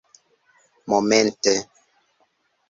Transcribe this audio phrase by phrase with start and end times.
[0.87, 1.53] momente